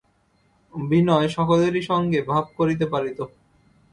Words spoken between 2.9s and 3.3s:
পারিত।